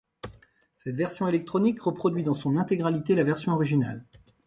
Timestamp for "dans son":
2.23-2.57